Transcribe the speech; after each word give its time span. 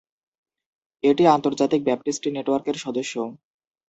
এটি 1.03 1.23
আন্তর্জাতিক 1.27 1.81
ব্যাপটিস্ট 1.85 2.23
নেটওয়ার্কের 2.35 2.77
সদস্য। 2.85 3.13